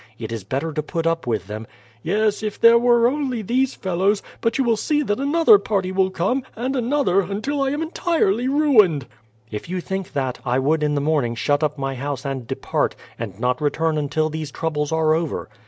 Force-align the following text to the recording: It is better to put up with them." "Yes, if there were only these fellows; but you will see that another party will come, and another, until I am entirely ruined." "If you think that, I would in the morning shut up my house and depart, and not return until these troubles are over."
It 0.17 0.31
is 0.31 0.43
better 0.43 0.73
to 0.73 0.81
put 0.81 1.05
up 1.05 1.27
with 1.27 1.45
them." 1.45 1.67
"Yes, 2.01 2.41
if 2.41 2.59
there 2.59 2.79
were 2.79 3.07
only 3.07 3.43
these 3.43 3.75
fellows; 3.75 4.23
but 4.41 4.57
you 4.57 4.63
will 4.63 4.75
see 4.75 5.03
that 5.03 5.19
another 5.19 5.59
party 5.59 5.91
will 5.91 6.09
come, 6.09 6.41
and 6.55 6.75
another, 6.75 7.21
until 7.21 7.61
I 7.61 7.69
am 7.69 7.83
entirely 7.83 8.47
ruined." 8.47 9.05
"If 9.51 9.69
you 9.69 9.79
think 9.79 10.13
that, 10.13 10.39
I 10.43 10.57
would 10.57 10.81
in 10.81 10.95
the 10.95 11.01
morning 11.01 11.35
shut 11.35 11.61
up 11.63 11.77
my 11.77 11.93
house 11.93 12.25
and 12.25 12.47
depart, 12.47 12.95
and 13.19 13.39
not 13.39 13.61
return 13.61 13.95
until 13.99 14.31
these 14.31 14.49
troubles 14.49 14.91
are 14.91 15.13
over." 15.13 15.49